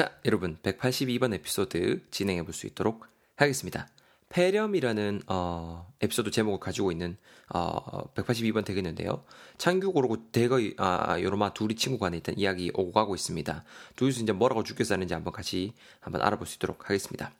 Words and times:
자, 0.00 0.18
여러분 0.24 0.56
182번 0.62 1.34
에피소드 1.34 2.06
진행해 2.10 2.42
볼 2.42 2.54
수 2.54 2.66
있도록 2.66 3.06
하겠습니다. 3.36 3.86
폐렴이라는 4.30 5.24
어, 5.26 5.92
에피소드 6.00 6.30
제목을 6.30 6.58
가지고 6.58 6.90
있는 6.90 7.18
어, 7.50 8.10
182번 8.14 8.64
되겠는데요. 8.64 9.26
창규고르고 9.58 10.30
대거의 10.32 10.74
아, 10.78 11.20
요로마 11.20 11.52
둘이 11.52 11.74
친구 11.74 11.98
간에 11.98 12.16
있던 12.16 12.38
이야기 12.38 12.70
오고 12.72 12.92
가고 12.92 13.14
있습니다. 13.14 13.62
둘이서 13.96 14.22
이제 14.22 14.32
뭐라고 14.32 14.62
죽여서 14.62 14.94
하는지 14.94 15.12
한번 15.12 15.34
같이 15.34 15.74
한번 16.00 16.22
알아볼 16.22 16.46
수 16.46 16.56
있도록 16.56 16.88
하겠습니다. 16.88 17.34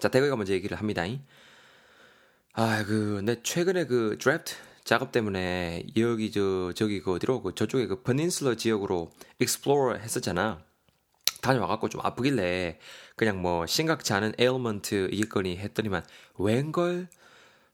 자, 0.00 0.08
대거가 0.08 0.34
먼저 0.34 0.52
얘기를 0.52 0.76
합니다. 0.76 1.04
아, 2.54 2.84
그, 2.84 3.22
내 3.24 3.40
최근에 3.40 3.86
그 3.86 4.18
드래프트 4.20 4.54
작업 4.82 5.12
때문에 5.12 5.86
여기 5.96 6.32
저 6.32 6.72
저기 6.74 7.00
그 7.00 7.12
어디로 7.12 7.42
그 7.42 7.54
저쪽에 7.54 7.86
그 7.86 8.02
퍼닌슬러 8.02 8.56
지역으로 8.56 9.12
explore 9.38 9.94
했었잖아. 9.94 10.73
다녀와갖고 11.44 11.90
좀 11.90 12.00
아프길래 12.02 12.78
그냥 13.16 13.42
뭐 13.42 13.66
심각치 13.66 14.14
않은 14.14 14.32
ailment이겠거니 14.38 15.58
했더니만 15.58 16.02
웬걸 16.38 17.08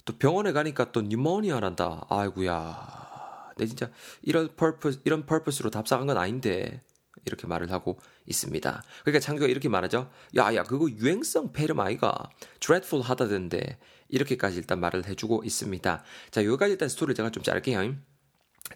또 0.05 0.19
병원에 0.19 0.51
가니까 0.53 0.91
또 0.91 1.03
pneumonia란다. 1.03 2.07
아이구야. 2.09 3.53
내 3.57 3.67
진짜 3.67 3.91
이런 4.23 4.49
purpose 4.57 5.01
이런 5.05 5.25
purpose로 5.25 5.71
답사한 5.71 6.07
건 6.07 6.19
아닌데 6.19 6.83
이렇게 7.25 7.47
말을 7.47 7.71
하고 7.71 7.99
있습니다. 8.27 8.83
그러니까 9.05 9.21
창규가 9.21 9.47
이렇게 9.47 9.69
말하죠. 9.69 10.11
야야 10.37 10.65
그거 10.65 10.91
유행성 10.91 11.53
폐렴 11.53 11.79
아이가 11.79 12.31
dreadful 12.59 13.07
하다던데 13.07 13.79
이렇게까지 14.09 14.57
일단 14.57 14.81
말을 14.81 15.07
해주고 15.07 15.45
있습니다. 15.45 16.03
자 16.33 16.45
여기까지 16.45 16.73
일단 16.73 16.89
스토리를 16.89 17.15
제가 17.15 17.31
좀 17.31 17.45
자를게요. 17.45 17.95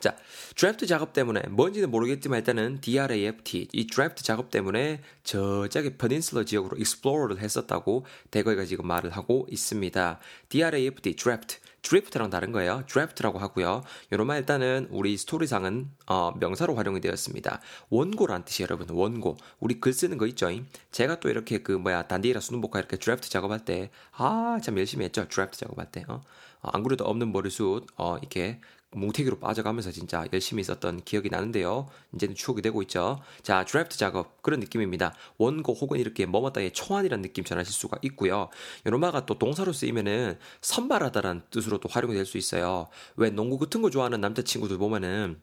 자, 0.01 0.17
드래프트 0.57 0.87
작업 0.87 1.13
때문에 1.13 1.43
뭔지는 1.49 1.91
모르겠지만 1.91 2.41
일단은 2.41 2.81
DRAFT 2.81 3.69
이 3.73 3.87
드래프트 3.87 4.23
작업 4.25 4.51
때문에 4.51 5.03
저쪽에 5.23 5.97
peninsula 5.97 6.45
지역으로 6.45 6.77
explore를 6.77 7.39
했었다고 7.41 8.05
대거이가 8.31 8.65
지금 8.65 8.87
말을 8.87 9.11
하고 9.11 9.47
있습니다. 9.51 10.19
DRAFT 10.49 11.17
draft 11.17 11.59
drift랑 11.83 12.31
다른 12.31 12.51
거예요. 12.51 12.83
draft라고 12.89 13.39
하고요. 13.39 13.83
요로만 14.11 14.39
일단은 14.39 14.89
우리 14.91 15.17
스토리상은 15.19 15.91
어, 16.07 16.33
명사로 16.41 16.75
활용이 16.75 17.01
되었습니다. 17.01 17.61
원고란 17.91 18.47
뜻이 18.47 18.63
여러분 18.63 18.89
원고. 18.91 19.37
우리 19.61 19.79
글 19.81 19.93
쓰는 19.93 20.17
거 20.17 20.27
있죠. 20.29 20.49
제가 20.93 21.21
또 21.21 21.29
이렇게 21.29 21.59
그 21.63 21.73
뭐야 21.73 22.09
단디라 22.09 22.41
수능보카 22.41 22.79
이렇게 22.79 22.97
드래프트 22.97 23.29
작업할 23.29 23.65
때 23.67 23.91
아 24.13 24.59
참 24.63 24.79
열심히 24.79 25.05
했죠. 25.05 25.29
드래프트 25.29 25.59
작업할 25.59 25.91
때. 25.93 26.05
어? 26.09 26.23
어, 26.63 26.71
안 26.73 26.83
그래도 26.83 27.05
없는 27.05 27.33
머리숱 27.33 27.87
어, 27.99 28.17
이렇게 28.19 28.61
뭉태기로 28.95 29.39
빠져가면서 29.39 29.91
진짜 29.93 30.25
열심히 30.33 30.61
있었던 30.61 31.03
기억이 31.05 31.29
나는데요. 31.31 31.89
이제는 32.15 32.35
추억이 32.35 32.63
되고 32.63 32.81
있죠. 32.83 33.21
자, 33.43 33.65
드래프트 33.65 33.97
작업 33.99 34.43
그런 34.43 34.61
느낌입니다. 34.61 35.15
원고 35.39 35.73
혹은 35.75 35.99
이렇게 35.99 36.27
머뭇다의 36.27 36.73
초안이라는 36.73 37.23
느낌 37.23 37.45
전하실 37.45 37.73
수가 37.73 37.99
있고요. 38.03 38.49
요놈아가 38.87 39.27
또 39.27 39.39
동사로 39.39 39.73
쓰이면은 39.73 40.39
선발하다라는 40.61 41.43
뜻으로 41.51 41.79
또 41.79 41.89
활용이 41.89 42.15
될 42.15 42.25
수 42.25 42.39
있어요. 42.39 42.89
왜 43.17 43.29
농구 43.29 43.59
같은 43.59 43.83
거 43.83 43.91
좋아하는 43.91 44.21
남자친구들 44.21 44.79
보면은 44.79 45.41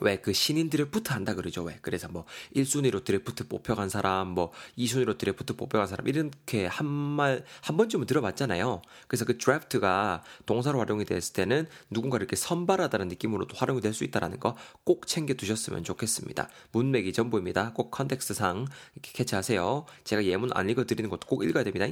왜 0.00 0.16
그 0.20 0.32
신인 0.32 0.70
드래프트 0.70 1.12
한다 1.12 1.34
그러죠? 1.34 1.62
왜? 1.64 1.78
그래서 1.82 2.08
뭐 2.08 2.24
1순위로 2.54 3.04
드래프트 3.04 3.48
뽑혀간 3.48 3.88
사람 3.88 4.28
뭐 4.28 4.52
2순위로 4.76 5.16
드래프트 5.18 5.56
뽑혀간 5.56 5.86
사람 5.88 6.06
이렇게 6.06 6.66
한 6.66 6.86
말 6.86 7.44
한 7.62 7.76
번쯤은 7.76 8.06
들어봤잖아요. 8.06 8.82
그래서 9.08 9.24
그 9.24 9.38
draft가 9.38 10.22
동사로 10.46 10.78
활용이 10.78 11.04
됐을 11.04 11.32
때는 11.32 11.66
누군가 11.90 12.16
이렇게 12.18 12.36
선발하다는 12.36 13.08
느낌으로도 13.08 13.56
활용이 13.56 13.80
될 13.80 13.92
수 13.94 14.04
있다라는 14.04 14.38
거 14.40 14.56
꼭 14.84 15.06
챙겨 15.06 15.34
두셨으면 15.34 15.82
좋겠습니다. 15.84 16.48
문맥이 16.72 17.12
전부입니다. 17.12 17.72
꼭 17.72 17.90
context상 17.90 18.66
이렇게 18.94 19.12
캐치하세요. 19.14 19.86
제가 20.04 20.24
예문 20.24 20.50
안 20.54 20.68
읽어 20.70 20.84
드리는 20.84 21.08
것도 21.10 21.26
꼭 21.26 21.44
읽어야 21.44 21.64
됩니다. 21.64 21.86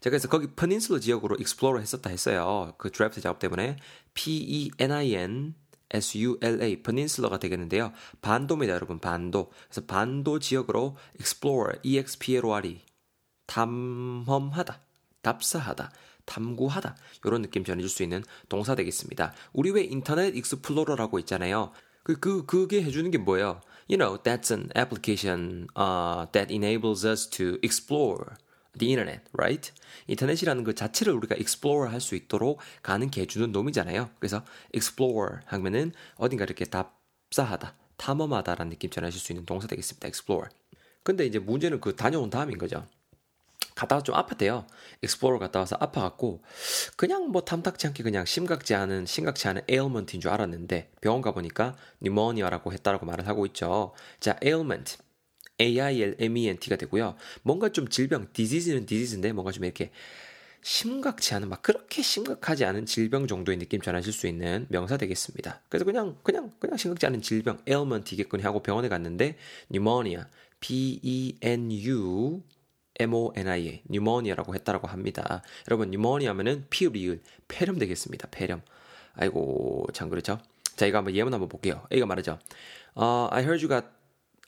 제가 0.00 0.10
그래서 0.12 0.28
거기 0.28 0.48
peninsula 0.48 0.98
지역으로 1.00 1.36
explore 1.36 1.80
했었다 1.80 2.10
했어요. 2.10 2.74
그 2.78 2.90
드래프트 2.90 3.20
작업 3.20 3.38
때문에 3.38 3.76
P-E-N-I-N 4.14 5.54
SULA, 5.90 6.82
peninsula가 6.82 7.38
되겠는데요. 7.38 7.92
반도입니다, 8.20 8.74
여러분. 8.74 8.98
반도. 8.98 9.50
그래서 9.68 9.86
반도 9.86 10.38
지역으로 10.38 10.96
explore, 11.18 11.78
EXPLORE 11.82 12.80
탐험하다, 13.46 14.80
답사하다, 15.22 15.90
탐구하다 16.26 16.94
이런 17.24 17.42
느낌 17.42 17.64
전해줄 17.64 17.88
수 17.88 18.02
있는 18.02 18.22
동사 18.48 18.74
되겠습니다. 18.74 19.32
우리 19.52 19.70
왜 19.70 19.82
인터넷 19.82 20.36
익스플로러라고 20.36 21.18
있잖아요. 21.20 21.72
그, 22.02 22.18
그, 22.20 22.44
그게 22.46 22.82
해주는 22.82 23.10
게 23.10 23.18
뭐예요? 23.18 23.60
You 23.90 23.96
know, 23.96 24.22
that's 24.22 24.50
an 24.50 24.70
application 24.76 25.66
uh, 25.74 26.26
that 26.32 26.52
enables 26.52 27.06
us 27.06 27.26
to 27.30 27.58
explore 27.62 28.36
the 28.78 28.92
internet, 28.92 29.28
right? 29.32 29.72
인터넷이라는 30.06 30.64
그 30.64 30.74
자체를 30.74 31.12
우리가 31.14 31.34
explore 31.36 31.90
할 31.90 32.00
수 32.00 32.14
있도록 32.14 32.60
가능케 32.82 33.26
해주는 33.26 33.52
놈이잖아요. 33.52 34.10
그래서 34.18 34.44
explore 34.72 35.38
하면은 35.46 35.92
어딘가 36.16 36.44
이렇게 36.44 36.64
답사하다, 36.64 37.74
탐험하다라는 37.96 38.70
느낌 38.70 38.90
전하실 38.90 39.20
수 39.20 39.32
있는 39.32 39.44
동사 39.44 39.66
되겠습니다. 39.66 40.06
explore. 40.08 40.48
근데 41.02 41.26
이제 41.26 41.38
문제는 41.38 41.80
그 41.80 41.96
다녀온 41.96 42.30
다음인 42.30 42.58
거죠. 42.58 42.86
갔다가 43.78 44.02
좀 44.02 44.16
아팠대요. 44.16 44.66
explore 45.02 45.38
갔다 45.38 45.60
와서 45.60 45.76
아파갖고 45.78 46.42
그냥 46.96 47.30
뭐 47.30 47.42
탐탁지 47.42 47.86
않게 47.86 48.02
그냥 48.02 48.24
심각지 48.24 48.74
않은 48.74 49.06
심각치 49.06 49.46
않은 49.46 49.62
ailment인 49.68 50.20
줄 50.20 50.32
알았는데 50.32 50.90
병원 51.00 51.22
가보니까 51.22 51.76
pneumonia라고 52.00 52.72
했다라고 52.72 53.06
말을 53.06 53.28
하고 53.28 53.46
있죠. 53.46 53.94
자, 54.18 54.36
ailment 54.42 54.96
AILMENT가 55.60 56.76
되고요. 56.76 57.16
뭔가 57.42 57.70
좀 57.70 57.88
질병, 57.88 58.28
disease는 58.32 58.86
disease인데 58.86 59.32
뭔가 59.32 59.50
좀 59.52 59.64
이렇게 59.64 59.90
심각치 60.62 61.34
않은 61.34 61.48
막 61.48 61.62
그렇게 61.62 62.02
심각하지 62.02 62.64
않은 62.64 62.86
질병 62.86 63.26
정도의 63.26 63.58
느낌 63.58 63.80
전하실 63.80 64.12
수 64.12 64.26
있는 64.26 64.66
명사 64.68 64.96
되겠습니다. 64.96 65.62
그래서 65.68 65.84
그냥 65.84 66.16
그냥 66.22 66.52
그냥 66.58 66.76
심각지 66.76 67.06
않은 67.06 67.22
질병 67.22 67.58
ailment이겠거니 67.68 68.42
하고 68.42 68.62
병원에 68.62 68.88
갔는데 68.88 69.36
pneumonia, 69.70 70.24
P 70.60 71.00
E 71.02 71.38
N 71.40 71.70
U 71.70 72.42
M-O-N-I-A, 73.00 73.82
pneumonia라고 73.86 74.54
했다라고 74.56 74.88
합니다. 74.88 75.42
여러분, 75.68 75.90
pneumonia 75.90 76.28
하면은 76.30 76.66
피읍리을 76.68 77.20
폐렴 77.46 77.78
되겠습니다. 77.78 78.28
폐렴. 78.30 78.60
아이고, 79.14 79.86
참 79.92 80.08
그렇죠? 80.08 80.40
자, 80.74 80.86
이거 80.86 80.98
한번 80.98 81.14
예문 81.14 81.32
한번 81.32 81.48
볼게요. 81.48 81.86
A가 81.92 82.06
말하죠. 82.06 82.38
Uh, 82.96 83.28
I 83.30 83.42
heard 83.42 83.64
you 83.64 83.68
got 83.68 83.86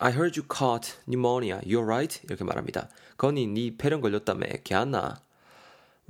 I 0.02 0.12
heard 0.12 0.34
you 0.34 0.42
caught 0.48 0.96
pneumonia. 1.06 1.60
You're 1.60 1.84
right? 1.84 2.22
이렇게 2.24 2.42
말합니다. 2.42 2.88
건이 3.18 3.46
네 3.48 3.76
폐렴 3.76 4.00
걸렸다며. 4.00 4.46
걔안나 4.64 5.20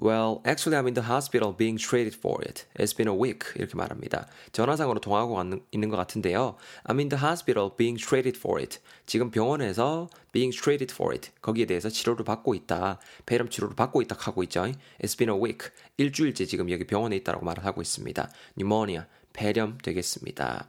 Well, 0.01 0.41
actually 0.47 0.79
I'm 0.79 0.87
in 0.87 0.95
the 0.95 1.11
hospital 1.11 1.53
being 1.53 1.77
treated 1.77 2.15
for 2.15 2.41
it. 2.41 2.67
It's 2.79 2.97
been 2.97 3.09
a 3.09 3.15
week. 3.15 3.53
이렇게 3.57 3.75
말합니다. 3.75 4.29
전화상으로 4.53 5.01
통화하고 5.01 5.43
있는 5.73 5.89
것 5.89 5.97
같은데요. 5.97 6.57
I'm 6.85 7.01
in 7.01 7.09
the 7.09 7.21
hospital 7.21 7.73
being 7.77 8.01
treated 8.01 8.39
for 8.39 8.61
it. 8.61 8.79
지금 9.07 9.33
병원에서 9.33 10.09
being 10.31 10.57
treated 10.57 10.95
for 10.95 11.13
it. 11.13 11.33
거기에 11.43 11.67
대해서 11.67 11.89
치료를 11.91 12.25
받고 12.25 12.55
있다. 12.55 13.01
폐렴 13.27 13.51
치료를 13.51 13.75
받고 13.75 14.03
있다 14.03 14.17
하고 14.21 14.45
있죠. 14.45 14.71
It's 15.03 15.19
been 15.19 15.35
a 15.35 15.43
week. 15.43 15.69
일주일째 15.97 16.47
지금 16.47 16.71
여기 16.71 16.87
병원에 16.87 17.17
있다라고 17.17 17.45
말을 17.45 17.65
하고 17.67 17.83
있습니다. 17.83 18.31
pneumonia. 18.55 19.03
폐렴 19.33 19.79
되겠습니다. 19.79 20.69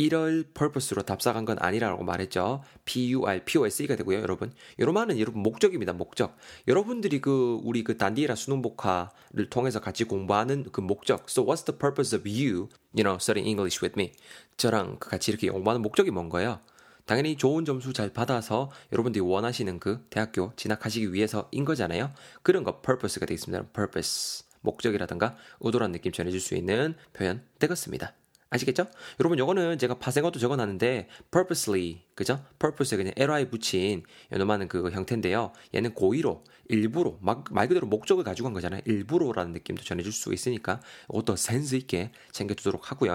이럴 0.00 0.44
purpose로 0.54 1.02
답사간 1.02 1.44
건 1.44 1.58
아니라고 1.60 2.04
말했죠. 2.04 2.62
PUR, 2.86 3.44
POSE가 3.44 3.96
되고요, 3.96 4.20
여러분. 4.20 4.50
요로만은 4.78 5.18
여러분 5.18 5.42
목적입니다, 5.42 5.92
목적. 5.92 6.38
여러분들이 6.66 7.20
그 7.20 7.60
우리 7.62 7.84
그 7.84 7.98
단디에라 7.98 8.34
수능 8.34 8.62
복화를 8.62 9.50
통해서 9.50 9.78
같이 9.78 10.04
공부하는 10.04 10.64
그 10.72 10.80
목적. 10.80 11.26
So 11.28 11.44
what's 11.44 11.66
the 11.66 11.78
purpose 11.78 12.16
of 12.16 12.26
you, 12.26 12.70
you 12.96 13.04
know, 13.04 13.16
studying 13.16 13.46
English 13.46 13.84
with 13.84 14.00
me? 14.00 14.12
저랑 14.56 14.96
같이 15.00 15.30
이렇게 15.30 15.50
공부하는 15.50 15.82
목적이 15.82 16.12
뭔 16.12 16.30
거예요? 16.30 16.60
당연히 17.04 17.36
좋은 17.36 17.66
점수 17.66 17.92
잘 17.92 18.10
받아서 18.10 18.70
여러분들이 18.92 19.20
원하시는 19.20 19.80
그 19.80 20.06
대학교 20.08 20.54
진학하시기 20.56 21.12
위해서인 21.12 21.66
거잖아요. 21.66 22.10
그런 22.42 22.64
거 22.64 22.80
purpose가 22.80 23.26
되겠습니다. 23.26 23.66
purpose. 23.74 24.46
목적이라든가 24.62 25.36
의도란 25.60 25.92
느낌 25.92 26.10
전해줄 26.10 26.40
수 26.40 26.54
있는 26.54 26.94
표현 27.12 27.42
되겠습니다. 27.58 28.14
아시겠죠? 28.50 28.86
여러분, 29.20 29.38
요거는 29.38 29.78
제가 29.78 29.98
파생어도 29.98 30.40
적어놨는데, 30.40 31.08
purposely, 31.30 32.02
그죠? 32.16 32.44
purpose에 32.58 32.96
그냥 32.96 33.12
ly 33.16 33.48
붙인 33.48 34.02
요놈하는 34.32 34.66
그 34.66 34.90
형태인데요. 34.90 35.52
얘는 35.72 35.94
고의로, 35.94 36.42
일부러, 36.68 37.16
막, 37.20 37.44
말 37.52 37.68
그대로 37.68 37.86
목적을 37.86 38.24
가지고 38.24 38.46
간 38.46 38.52
거잖아요. 38.54 38.80
일부러라는 38.86 39.52
느낌도 39.52 39.84
전해줄 39.84 40.12
수 40.12 40.32
있으니까, 40.34 40.80
이것도 41.10 41.36
센스 41.36 41.76
있게 41.76 42.10
챙겨두도록 42.32 42.90
하고요. 42.90 43.14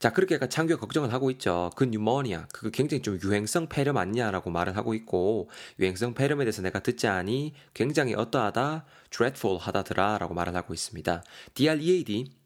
자, 0.00 0.12
그렇게 0.12 0.34
약간 0.34 0.48
창규가 0.48 0.80
걱정을 0.80 1.12
하고 1.12 1.30
있죠. 1.30 1.70
그 1.76 1.84
뉴모니아, 1.84 2.46
그거 2.52 2.70
굉장히 2.70 3.02
좀 3.02 3.20
유행성 3.22 3.68
폐렴 3.68 3.98
아니냐라고 3.98 4.50
말을 4.50 4.76
하고 4.76 4.94
있고, 4.94 5.48
유행성 5.78 6.14
폐렴에 6.14 6.44
대해서 6.44 6.62
내가 6.62 6.80
듣지 6.80 7.06
않이 7.06 7.52
굉장히 7.74 8.14
어떠하다, 8.14 8.86
dreadful 9.10 9.60
하다더라 9.60 10.18
라고 10.18 10.34
말을 10.34 10.56
하고 10.56 10.74
있습니다. 10.74 11.22
DREAD, 11.54 12.39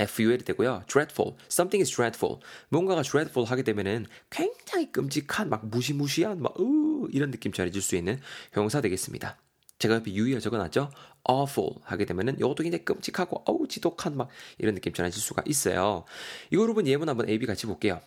FUL이 0.00 0.44
되고요. 0.44 0.84
dreadful. 0.86 1.36
something 1.50 1.82
is 1.82 1.90
dreadful. 1.90 2.40
뭔가가 2.68 3.02
dreadful 3.02 3.48
하게 3.48 3.62
되면은 3.62 4.06
굉장히 4.30 4.92
끔찍한 4.92 5.48
막 5.48 5.66
무시무시한 5.66 6.40
막 6.40 6.54
으, 6.60 7.08
이런 7.10 7.30
느낌 7.30 7.52
전해질 7.52 7.82
수 7.82 7.96
있는 7.96 8.20
형사 8.52 8.80
되겠습니다. 8.80 9.38
제가 9.78 9.96
옆에 9.96 10.12
유의어 10.12 10.40
적어놨죠. 10.40 10.90
awful 11.28 11.76
하게 11.82 12.04
되면은 12.04 12.38
이것도 12.38 12.62
굉장히 12.62 12.84
끔찍하고 12.84 13.42
어우 13.46 13.68
지독한 13.68 14.16
막 14.16 14.28
이런 14.58 14.74
느낌 14.74 14.92
전해질 14.92 15.20
수가 15.20 15.42
있어요. 15.46 16.04
이거 16.50 16.62
여러분 16.62 16.86
예문 16.86 17.08
한번 17.08 17.28
A, 17.28 17.38
B 17.38 17.46
같이 17.46 17.66
볼게요. 17.66 18.00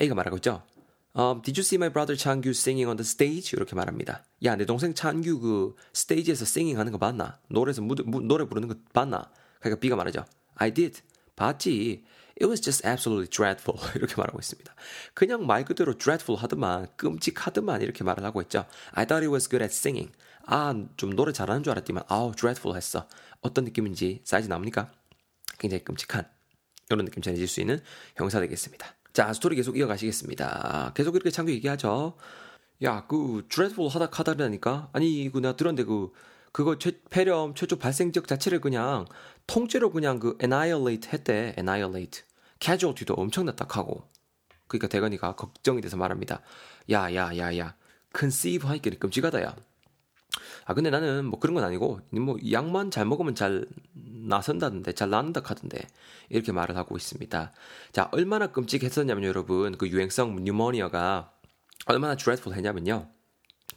A가 0.00 0.14
말하고 0.14 0.36
있죠. 0.36 0.62
Um, 1.18 1.40
did 1.40 1.58
you 1.58 1.64
see 1.64 1.78
my 1.78 1.88
brother 1.90 2.14
창규 2.14 2.50
singing 2.50 2.88
on 2.88 2.96
the 2.98 3.04
stage? 3.04 3.56
이렇게 3.56 3.74
말합니다. 3.74 4.22
야, 4.44 4.54
내 4.54 4.66
동생 4.66 4.92
창규 4.92 5.40
그 5.40 5.74
스테이지에서 5.94 6.42
singing 6.42 6.78
하는 6.78 6.92
거 6.92 6.98
봤나? 6.98 7.40
노래에서 7.48 7.80
무, 7.80 7.94
무, 8.04 8.20
노래 8.20 8.44
부르는 8.44 8.68
거 8.68 8.74
봤나? 8.92 9.30
그러니까 9.60 9.80
B가 9.80 9.96
말하죠. 9.96 10.26
I 10.56 10.72
did. 10.72 11.00
봤지. 11.36 12.04
It 12.38 12.46
was 12.46 12.60
just 12.60 12.86
absolutely 12.86 13.28
dreadful. 13.28 13.80
이렇게 13.96 14.14
말하고 14.16 14.38
있습니다. 14.38 14.74
그냥 15.14 15.46
말 15.46 15.64
그대로 15.64 15.96
dreadful 15.96 16.40
하더만, 16.42 16.88
끔찍하더만 16.96 17.80
이렇게 17.82 18.04
말을 18.04 18.24
하고 18.24 18.42
있죠. 18.42 18.66
I 18.92 19.06
thought 19.06 19.24
he 19.24 19.32
was 19.32 19.48
good 19.48 19.62
at 19.62 19.72
singing. 19.72 20.12
아, 20.44 20.74
좀 20.96 21.16
노래 21.16 21.32
잘하는 21.32 21.62
줄 21.62 21.72
알았지만, 21.72 22.04
아우, 22.08 22.34
dreadful 22.34 22.76
했어. 22.76 23.08
어떤 23.40 23.64
느낌인지 23.64 24.20
사이즈 24.24 24.48
나옵니까? 24.48 24.92
굉장히 25.58 25.82
끔찍한 25.84 26.28
이런 26.90 27.04
느낌 27.04 27.22
전해질 27.22 27.48
수 27.48 27.60
있는 27.60 27.80
형사 28.16 28.38
되겠습니다. 28.40 28.94
자, 29.12 29.32
스토리 29.32 29.56
계속 29.56 29.76
이어가시겠습니다. 29.78 30.92
계속 30.94 31.16
이렇게 31.16 31.30
창규 31.30 31.50
얘기하죠. 31.52 32.16
야, 32.82 33.06
그, 33.08 33.46
dreadful 33.48 33.90
하다 33.90 34.10
카다라니까? 34.10 34.90
아니, 34.92 35.30
그, 35.32 35.38
내가 35.38 35.56
들었는데 35.56 35.84
그, 35.84 36.12
그거 36.56 36.78
최, 36.78 36.92
폐렴 37.10 37.54
최초 37.54 37.76
발생 37.76 38.12
지역 38.12 38.26
자체를 38.26 38.62
그냥 38.62 39.04
통째로 39.46 39.90
그냥 39.90 40.18
그 40.18 40.38
annihilate 40.40 41.10
했대. 41.12 41.54
annihilate. 41.58 42.22
casualty도 42.60 43.12
엄청났다 43.12 43.66
하고. 43.68 44.08
그러니까 44.66 44.88
대건이가 44.88 45.36
걱정이 45.36 45.82
돼서 45.82 45.98
말합니다. 45.98 46.40
야, 46.92 47.14
야, 47.14 47.36
야, 47.36 47.58
야. 47.58 47.76
conceive 48.16 48.66
하니까 48.70 48.88
끔찍하다, 48.98 49.42
야. 49.42 49.54
아, 50.64 50.72
근데 50.72 50.88
나는 50.88 51.26
뭐 51.26 51.38
그런 51.40 51.52
건 51.52 51.62
아니고, 51.62 52.00
뭐, 52.12 52.38
약만 52.50 52.90
잘 52.90 53.04
먹으면 53.04 53.34
잘 53.34 53.66
나선다던데, 53.92 54.94
잘 54.94 55.10
나는다 55.10 55.42
하던데, 55.44 55.86
이렇게 56.30 56.52
말을 56.52 56.74
하고 56.78 56.96
있습니다. 56.96 57.52
자, 57.92 58.08
얼마나 58.12 58.46
끔찍했었냐면 58.46 59.24
여러분, 59.24 59.76
그 59.76 59.88
유행성 59.88 60.42
뉴모니아가 60.42 61.34
얼마나 61.84 62.16
dreadful 62.16 62.56
했냐면요. 62.56 63.10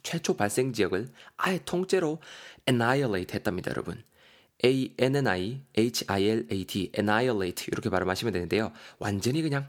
최초 0.10 0.36
발생 0.36 0.74
지역을 0.74 1.08
아예 1.38 1.60
통째로 1.64 2.20
annihilate 2.68 3.36
했답니다, 3.36 3.70
여러분. 3.70 4.04
A-N-N-I-H-I-L-A-T, 4.66 5.22
annihilate, 6.98 7.68
이렇게 7.72 7.92
발음하시면 7.92 8.34
되는데요. 8.34 8.72
완전히 8.98 9.44
그냥 9.44 9.68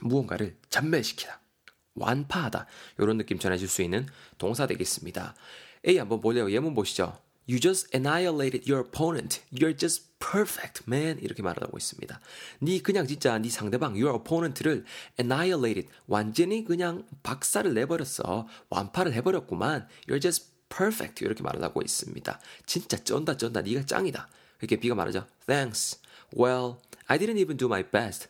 무언가를 0.00 0.56
전멸시키다. 0.68 1.40
완파하다. 1.94 2.66
이런 2.98 3.18
느낌 3.18 3.38
전해줄 3.38 3.68
수 3.68 3.82
있는 3.82 4.08
동사 4.36 4.66
되겠습니다. 4.66 5.36
A 5.86 5.96
한번 5.96 6.20
볼래요? 6.20 6.50
예문 6.50 6.74
보시죠. 6.74 7.16
You 7.48 7.58
just 7.60 7.88
annihilated 7.94 8.70
your 8.70 8.86
opponent. 8.86 9.42
You're 9.52 9.76
just 9.76 10.06
perfect, 10.20 10.84
man. 10.86 11.18
이렇게 11.20 11.42
말하고 11.42 11.76
있습니다. 11.76 12.20
네 12.60 12.80
그냥 12.80 13.06
진짜 13.06 13.36
네 13.38 13.50
상대방 13.50 13.92
your 13.92 14.14
opponent를 14.14 14.84
annihilated 15.18 15.88
완전히 16.06 16.64
그냥 16.64 17.04
박살을 17.22 17.74
내버렸어. 17.74 18.46
완파를 18.70 19.12
해버렸구만. 19.14 19.88
You're 20.08 20.22
just 20.22 20.52
perfect 20.68 21.24
이렇게 21.24 21.42
말을 21.42 21.62
하고 21.62 21.82
있습니다. 21.82 22.40
진짜 22.66 22.96
쩐다 22.96 23.36
쩐다. 23.36 23.62
네가 23.62 23.86
짱이다. 23.86 24.28
이렇게 24.60 24.76
B가 24.76 24.94
말하죠. 24.94 25.26
Thanks. 25.46 25.98
Well, 26.36 26.76
I 27.08 27.18
didn't 27.18 27.38
even 27.38 27.56
do 27.56 27.66
my 27.66 27.82
best. 27.82 28.28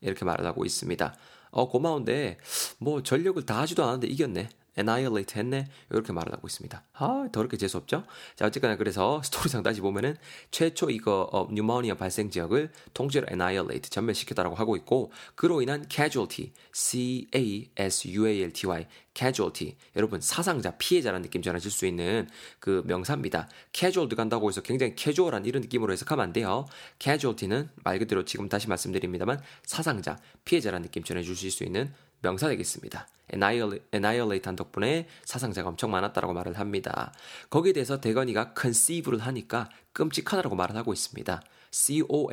이렇게 0.00 0.24
말을 0.24 0.46
하고 0.46 0.64
있습니다. 0.64 1.16
어 1.50 1.68
고마운데 1.68 2.38
뭐 2.78 3.02
전력을 3.02 3.44
다 3.44 3.60
하지도 3.60 3.82
않았는데 3.82 4.06
이겼네. 4.08 4.48
Annihilate 4.78 5.38
했네. 5.38 5.68
이렇게 5.90 6.12
말을 6.12 6.32
하고 6.32 6.46
있습니다. 6.46 6.82
아, 6.94 7.28
더럽게 7.32 7.56
재수없죠? 7.56 8.04
자, 8.34 8.46
어쨌거나 8.46 8.76
그래서 8.76 9.22
스토리상 9.22 9.62
다시 9.62 9.80
보면은 9.80 10.16
최초 10.50 10.90
이거 10.90 11.28
어, 11.32 11.48
뉴모니아 11.50 11.94
발생 11.94 12.30
지역을 12.30 12.70
통째로 12.94 13.26
annihilate 13.30 13.90
전멸시켰다라고 13.90 14.54
하고 14.56 14.76
있고 14.76 15.12
그로 15.34 15.62
인한 15.62 15.86
casualty, 15.90 16.52
C 16.72 17.28
A 17.34 17.70
S 17.76 18.08
U 18.08 18.26
A 18.28 18.42
L 18.42 18.52
T 18.52 18.66
Y 18.66 18.86
casualty. 19.14 19.76
여러분 19.96 20.20
사상자, 20.20 20.76
피해자라는 20.76 21.22
느낌 21.22 21.40
전해질 21.42 21.70
수 21.70 21.86
있는 21.86 22.28
그 22.60 22.82
명사입니다. 22.86 23.48
casual 23.72 24.08
들간다고 24.08 24.48
해서 24.48 24.60
굉장히 24.60 24.94
캐주얼한 24.94 25.46
이런 25.46 25.62
느낌으로 25.62 25.92
해석하면 25.92 26.22
안 26.22 26.32
돼요. 26.32 26.66
casualty는 26.98 27.70
말 27.82 27.98
그대로 27.98 28.24
지금 28.24 28.48
다시 28.48 28.68
말씀드립니다만 28.68 29.40
사상자, 29.64 30.18
피해자라는 30.44 30.82
느낌 30.84 31.02
전해주실 31.02 31.50
수 31.50 31.64
있는 31.64 31.92
명사 32.26 32.48
되겠습니다. 32.48 33.06
annihilate 33.32 34.42
한 34.46 34.56
덕분에 34.56 35.06
사상자가 35.24 35.68
엄청 35.68 35.92
많았다라고 35.92 36.32
말을 36.32 36.58
합니다. 36.58 37.12
거기에 37.50 37.72
대해서 37.72 38.00
대건이가 38.00 38.54
conceive를 38.60 39.20
하니까 39.20 39.68
끔찍하다라고 39.92 40.56
말을 40.56 40.74
하고 40.74 40.92
있습니다. 40.92 41.40
C-O-N-C-E-I-V-E가 41.70 42.26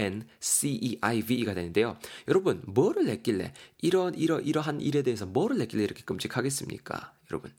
되는데요. 1.53 1.97
여러분, 2.27 2.63
뭐를 2.65 3.05
냈길래, 3.05 3.53
이런, 3.81 4.15
이러, 4.15 4.39
이러한 4.39 4.81
일에 4.81 5.03
대해서 5.03 5.27
뭐를 5.27 5.59
냈길래 5.59 5.83
이렇게 5.83 6.01
끔찍하겠습니까? 6.03 7.13
여러분. 7.31 7.51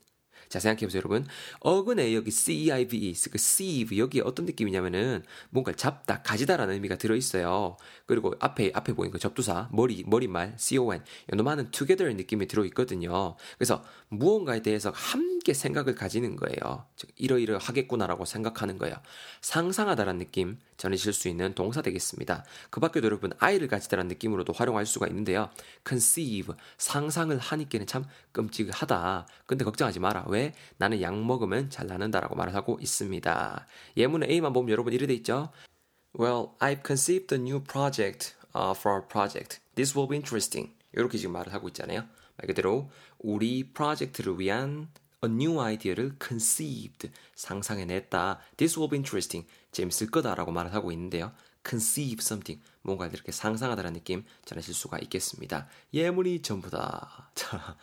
자, 0.49 0.59
생각해보세요, 0.59 0.99
여러분. 0.99 1.25
어근에 1.59 2.13
여기 2.13 2.31
C-E-I-V-E, 2.31 3.13
그 3.31 3.35
sieve, 3.35 3.97
여기 3.97 4.21
어떤 4.21 4.45
느낌이냐면은 4.45 5.23
뭔가를 5.49 5.77
잡다, 5.77 6.21
가지다라는 6.21 6.73
의미가 6.75 6.97
들어있어요. 6.97 7.77
그리고 8.05 8.33
앞에, 8.39 8.71
앞에 8.73 8.93
보이는 8.93 9.11
그 9.11 9.19
접두사, 9.19 9.69
머리, 9.71 10.03
머리말, 10.05 10.55
C-O-N. 10.57 11.03
요놈하는 11.33 11.71
together의 11.71 12.15
느낌이 12.15 12.47
들어있거든요. 12.47 13.35
그래서 13.57 13.83
무언가에 14.09 14.61
대해서 14.61 14.91
함께 14.93 15.53
생각을 15.53 15.95
가지는 15.95 16.35
거예요. 16.35 16.85
즉, 16.95 17.09
이러이러 17.15 17.57
하겠구나라고 17.57 18.25
생각하는 18.25 18.77
거예요. 18.77 18.95
상상하다라는 19.41 20.19
느낌 20.19 20.57
전해질 20.77 21.13
수 21.13 21.27
있는 21.27 21.53
동사 21.53 21.81
되겠습니다. 21.81 22.43
그 22.69 22.79
밖에도 22.79 23.05
여러분, 23.05 23.31
아이를 23.39 23.67
가지다라는 23.67 24.09
느낌으로도 24.09 24.53
활용할 24.53 24.85
수가 24.85 25.07
있는데요. 25.07 25.49
conceive, 25.87 26.55
상상을 26.77 27.37
하니까는 27.37 27.87
참 27.87 28.05
끔찍하다. 28.31 29.27
근데 29.45 29.65
걱정하지 29.65 29.99
마라. 29.99 30.25
왜? 30.27 30.53
나는 30.77 31.01
약 31.01 31.15
먹으면 31.17 31.69
잘 31.69 31.87
나는다라고 31.87 32.35
말을 32.35 32.55
하고 32.55 32.77
있습니다. 32.81 33.67
예문의 33.97 34.31
A만 34.31 34.53
보면 34.53 34.69
여러분 34.71 34.93
이래 34.93 35.07
돼 35.07 35.13
있죠. 35.15 35.51
Well, 36.17 36.51
I've 36.59 36.85
conceived 36.85 37.33
a 37.35 37.41
new 37.41 37.61
project 37.61 38.35
uh, 38.55 38.73
for 38.77 38.95
our 38.95 39.07
project. 39.07 39.59
This 39.75 39.97
will 39.97 40.09
be 40.09 40.17
interesting. 40.17 40.73
이렇게 40.93 41.17
지금 41.17 41.33
말을 41.33 41.53
하고 41.53 41.67
있잖아요. 41.67 42.05
말 42.37 42.47
그대로 42.47 42.89
우리 43.19 43.71
프로젝트를 43.73 44.39
위한 44.39 44.89
a 45.25 45.31
new 45.31 45.59
idea를 45.59 46.15
conceived 46.21 47.11
상상해냈다. 47.35 48.39
This 48.57 48.77
will 48.79 48.89
be 48.89 48.97
interesting. 48.97 49.47
재밌을 49.71 50.11
거다라고 50.11 50.51
말을 50.51 50.73
하고 50.73 50.91
있는데요. 50.91 51.31
conceive 51.67 52.19
something 52.21 52.63
뭔가 52.81 53.07
이렇게 53.07 53.31
상상하다는 53.31 53.93
느낌 53.93 54.23
전하실 54.45 54.73
수가 54.73 54.99
있겠습니다. 54.99 55.67
예문이 55.93 56.41
전부다. 56.41 57.31
자, 57.35 57.77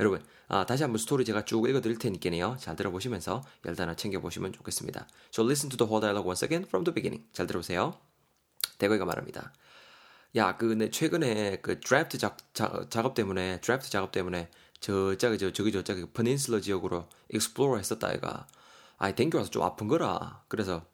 여러분 0.00 0.22
아, 0.48 0.66
다시 0.66 0.82
한번 0.82 0.98
스토리 0.98 1.24
제가 1.24 1.44
쭉 1.44 1.68
읽어드릴 1.68 1.98
테니까요. 1.98 2.56
잘 2.58 2.76
들어보시면서 2.76 3.42
열단어 3.64 3.94
챙겨보시면 3.94 4.52
좋겠습니다. 4.52 5.06
So 5.32 5.44
listen 5.44 5.70
to 5.70 5.76
the 5.76 5.88
whole 5.88 6.00
dialogue 6.00 6.26
once 6.26 6.44
again 6.44 6.66
from 6.66 6.84
the 6.84 6.94
beginning. 6.94 7.28
잘 7.32 7.46
들어보세요. 7.46 7.98
대거이가 8.78 9.04
말합니다. 9.04 9.52
야, 10.36 10.56
그, 10.56 10.66
내 10.66 10.90
최근에 10.90 11.60
그 11.62 11.80
드래프트 11.80 12.18
작, 12.18 12.36
작, 12.52 12.90
작업 12.90 13.14
때문에, 13.14 13.60
드래프트 13.62 13.90
작업 13.90 14.12
때문에 14.12 14.50
저짝에 14.86 15.36
저 15.36 15.52
저기 15.52 15.72
저짝에 15.72 16.04
peninsula 16.12 16.60
지역으로 16.60 17.08
explore 17.32 17.78
했었다 17.78 18.12
아이가. 18.12 18.46
아이 18.98 19.16
댕겨 19.16 19.38
와서 19.38 19.50
좀 19.50 19.64
아픈 19.64 19.88
거라. 19.88 20.44
그래서 20.46 20.86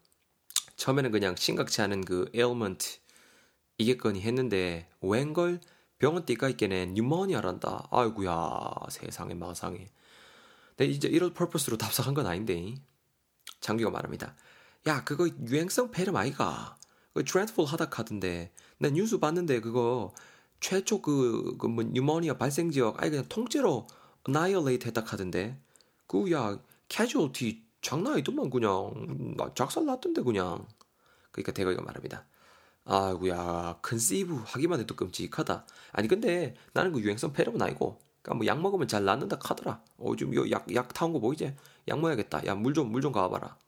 처음에는 0.76 1.10
그냥 1.10 1.36
심각치 1.36 1.82
않은 1.82 2.06
그 2.06 2.30
ailment 2.32 2.86
이겠거니 3.76 4.22
했는데 4.22 4.88
웬걸 5.02 5.60
병원 5.98 6.24
띠가 6.24 6.48
있겠네 6.48 6.86
pneumonia란다. 6.86 7.88
아이구야 7.90 8.70
세상에 8.88 9.34
마상에. 9.34 9.90
내 10.78 10.86
이제 10.86 11.08
이런 11.08 11.34
purpose로 11.34 11.76
답사한 11.76 12.14
건 12.14 12.26
아닌데. 12.26 12.74
장기가 13.60 13.90
말합니다. 13.90 14.34
야 14.86 15.04
그거 15.04 15.28
유행성 15.28 15.90
폐렴 15.90 16.16
아이가. 16.16 16.78
그 17.12 17.24
dreadful 17.24 17.66
하다 17.66 17.90
카던데. 17.90 18.54
나 18.78 18.88
뉴스 18.88 19.18
봤는데 19.18 19.60
그거 19.60 20.14
최초 20.62 21.02
그, 21.02 21.56
그, 21.58 21.66
뭐, 21.66 21.84
pneumonia 21.84 22.38
발생 22.38 22.70
지역, 22.70 23.02
아예 23.02 23.10
그냥 23.10 23.26
통째로 23.28 23.86
annihilate 24.28 24.86
했다 24.88 25.04
카던데. 25.04 25.58
그, 26.06 26.30
야, 26.32 26.58
casualty 26.88 27.62
장난 27.82 28.14
아니더만, 28.14 28.50
그냥. 28.50 29.36
작살 29.56 29.86
났던데, 29.86 30.22
그냥. 30.22 30.66
그러니까 31.32 31.52
대거이가 31.52 31.82
말합니다. 31.82 32.26
아이고야, 32.84 33.78
conceive 33.82 34.42
하기만 34.46 34.80
해도 34.80 34.96
끔찍하다. 34.96 35.66
아니, 35.92 36.08
근데 36.08 36.54
나는 36.74 36.92
그 36.92 37.00
유행성 37.00 37.32
폐렴은 37.32 37.60
아니고, 37.62 38.00
그니까 38.22 38.36
뭐 38.36 38.46
약 38.46 38.60
먹으면 38.60 38.88
잘 38.88 39.04
낫는다 39.04 39.38
카더라. 39.38 39.82
어, 39.98 40.16
지금 40.16 40.34
요 40.34 40.50
약, 40.50 40.72
약 40.74 40.94
타온 40.94 41.12
거 41.12 41.20
보이지? 41.20 41.56
약 41.88 41.98
먹어야겠다. 42.00 42.46
야, 42.46 42.54
물 42.54 42.74
좀, 42.74 42.90
물 42.92 43.02
좀 43.02 43.12
가봐라. 43.12 43.58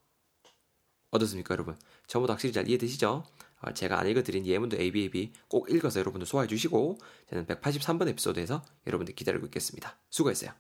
어떻습니까, 1.11 1.55
여러분? 1.55 1.77
저보다 2.07 2.35
확실히 2.35 2.53
잘 2.53 2.69
이해되시죠? 2.69 3.25
어, 3.65 3.73
제가 3.73 3.99
안 3.99 4.07
읽어드린 4.07 4.47
예문도 4.47 4.77
ABAB 4.77 5.33
꼭 5.49 5.71
읽어서 5.71 6.01
여러분들 6.01 6.27
소화해 6.27 6.47
주시고 6.49 6.99
저는 7.31 7.47
183번 7.47 8.09
에피소드에서 8.09 8.63
여러분들 8.87 9.15
기다리고 9.15 9.47
있겠습니다. 9.47 9.97
수고했어요. 10.11 10.53